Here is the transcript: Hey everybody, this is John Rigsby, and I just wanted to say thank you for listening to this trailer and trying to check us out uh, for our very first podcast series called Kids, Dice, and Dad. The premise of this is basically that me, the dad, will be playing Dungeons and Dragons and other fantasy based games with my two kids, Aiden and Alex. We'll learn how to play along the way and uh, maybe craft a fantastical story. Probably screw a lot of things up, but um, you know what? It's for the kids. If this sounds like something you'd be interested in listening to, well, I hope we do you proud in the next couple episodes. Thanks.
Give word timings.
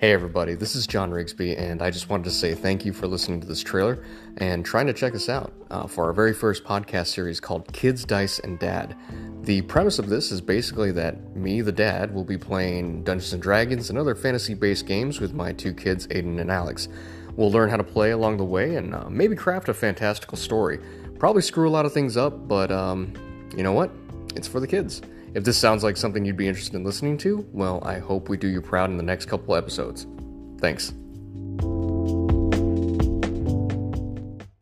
Hey 0.00 0.12
everybody, 0.12 0.54
this 0.54 0.76
is 0.76 0.86
John 0.86 1.10
Rigsby, 1.10 1.60
and 1.60 1.82
I 1.82 1.90
just 1.90 2.08
wanted 2.08 2.24
to 2.24 2.30
say 2.30 2.54
thank 2.54 2.86
you 2.86 2.94
for 2.94 3.06
listening 3.06 3.38
to 3.42 3.46
this 3.46 3.62
trailer 3.62 4.02
and 4.38 4.64
trying 4.64 4.86
to 4.86 4.94
check 4.94 5.14
us 5.14 5.28
out 5.28 5.52
uh, 5.70 5.86
for 5.86 6.06
our 6.06 6.14
very 6.14 6.32
first 6.32 6.64
podcast 6.64 7.08
series 7.08 7.38
called 7.38 7.70
Kids, 7.74 8.06
Dice, 8.06 8.38
and 8.38 8.58
Dad. 8.58 8.96
The 9.42 9.60
premise 9.60 9.98
of 9.98 10.08
this 10.08 10.32
is 10.32 10.40
basically 10.40 10.90
that 10.92 11.36
me, 11.36 11.60
the 11.60 11.70
dad, 11.70 12.14
will 12.14 12.24
be 12.24 12.38
playing 12.38 13.04
Dungeons 13.04 13.34
and 13.34 13.42
Dragons 13.42 13.90
and 13.90 13.98
other 13.98 14.14
fantasy 14.14 14.54
based 14.54 14.86
games 14.86 15.20
with 15.20 15.34
my 15.34 15.52
two 15.52 15.74
kids, 15.74 16.06
Aiden 16.06 16.40
and 16.40 16.50
Alex. 16.50 16.88
We'll 17.36 17.50
learn 17.50 17.68
how 17.68 17.76
to 17.76 17.84
play 17.84 18.12
along 18.12 18.38
the 18.38 18.44
way 18.44 18.76
and 18.76 18.94
uh, 18.94 19.10
maybe 19.10 19.36
craft 19.36 19.68
a 19.68 19.74
fantastical 19.74 20.38
story. 20.38 20.80
Probably 21.18 21.42
screw 21.42 21.68
a 21.68 21.74
lot 21.76 21.84
of 21.84 21.92
things 21.92 22.16
up, 22.16 22.48
but 22.48 22.72
um, 22.72 23.12
you 23.54 23.62
know 23.62 23.72
what? 23.72 23.90
It's 24.36 24.48
for 24.48 24.60
the 24.60 24.66
kids. 24.66 25.02
If 25.34 25.44
this 25.44 25.58
sounds 25.58 25.84
like 25.84 25.96
something 25.96 26.24
you'd 26.24 26.36
be 26.36 26.48
interested 26.48 26.74
in 26.74 26.84
listening 26.84 27.18
to, 27.18 27.46
well, 27.52 27.82
I 27.84 27.98
hope 27.98 28.28
we 28.28 28.36
do 28.36 28.48
you 28.48 28.60
proud 28.60 28.90
in 28.90 28.96
the 28.96 29.02
next 29.02 29.26
couple 29.26 29.54
episodes. 29.54 30.06
Thanks. 30.58 30.92